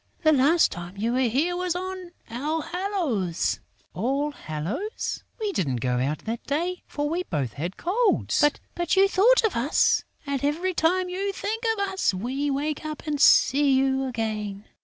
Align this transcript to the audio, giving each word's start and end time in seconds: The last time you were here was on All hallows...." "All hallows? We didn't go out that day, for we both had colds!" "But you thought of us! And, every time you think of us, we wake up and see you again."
The 0.23 0.31
last 0.33 0.71
time 0.71 0.97
you 0.97 1.13
were 1.13 1.19
here 1.29 1.55
was 1.55 1.75
on 1.75 2.09
All 2.31 2.61
hallows...." 2.61 3.59
"All 3.93 4.31
hallows? 4.31 5.23
We 5.39 5.51
didn't 5.51 5.75
go 5.75 5.99
out 5.99 6.25
that 6.25 6.43
day, 6.47 6.81
for 6.87 7.07
we 7.07 7.21
both 7.21 7.53
had 7.53 7.77
colds!" 7.77 8.43
"But 8.73 8.95
you 8.95 9.07
thought 9.07 9.43
of 9.43 9.55
us! 9.55 10.03
And, 10.25 10.43
every 10.43 10.73
time 10.73 11.07
you 11.07 11.31
think 11.31 11.63
of 11.77 11.87
us, 11.87 12.15
we 12.15 12.49
wake 12.49 12.83
up 12.83 13.05
and 13.05 13.21
see 13.21 13.73
you 13.73 14.05
again." 14.07 14.65